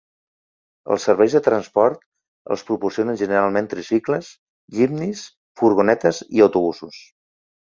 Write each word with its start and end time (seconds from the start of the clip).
Els 0.95 1.03
serveis 1.09 1.33
de 1.37 1.41
transport 1.47 2.01
els 2.55 2.65
proporcionen 2.69 3.19
generalment 3.23 3.69
tricicles, 3.75 4.33
jipnis, 4.79 5.23
furgonetes 5.63 6.23
i 6.41 6.47
autobusos, 6.49 6.99